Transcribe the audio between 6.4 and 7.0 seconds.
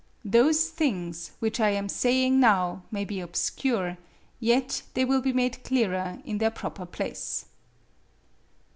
proper